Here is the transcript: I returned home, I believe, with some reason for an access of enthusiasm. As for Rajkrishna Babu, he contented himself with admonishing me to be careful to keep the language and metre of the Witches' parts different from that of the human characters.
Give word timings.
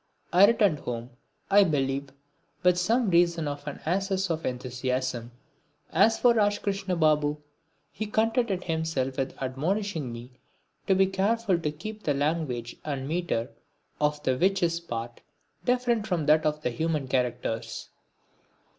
I 0.33 0.47
returned 0.47 0.79
home, 0.79 1.11
I 1.51 1.63
believe, 1.63 2.09
with 2.63 2.79
some 2.79 3.11
reason 3.11 3.45
for 3.57 3.69
an 3.69 3.81
access 3.85 4.31
of 4.31 4.47
enthusiasm. 4.47 5.29
As 5.91 6.17
for 6.17 6.33
Rajkrishna 6.33 6.95
Babu, 6.99 7.37
he 7.91 8.07
contented 8.07 8.63
himself 8.63 9.17
with 9.17 9.39
admonishing 9.39 10.11
me 10.11 10.31
to 10.87 10.95
be 10.95 11.05
careful 11.05 11.59
to 11.59 11.71
keep 11.71 12.01
the 12.01 12.15
language 12.15 12.77
and 12.83 13.07
metre 13.07 13.49
of 13.99 14.23
the 14.23 14.35
Witches' 14.35 14.79
parts 14.79 15.21
different 15.65 16.07
from 16.07 16.25
that 16.25 16.47
of 16.47 16.63
the 16.63 16.71
human 16.71 17.07
characters. 17.07 17.89